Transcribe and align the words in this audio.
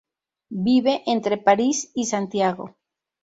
Vive 0.67 1.03
entre 1.05 1.37
París 1.37 1.91
y 1.93 2.05
Santiago. 2.05 2.75